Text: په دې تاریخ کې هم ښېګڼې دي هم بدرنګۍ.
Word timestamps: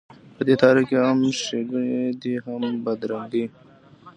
په 0.35 0.41
دې 0.47 0.55
تاریخ 0.63 0.85
کې 0.89 0.97
هم 1.05 1.19
ښېګڼې 1.41 2.01
دي 2.21 2.33
هم 2.45 2.63
بدرنګۍ. 2.85 3.45